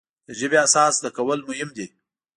[0.27, 1.87] د ژبې اساس زده کول مهم دی.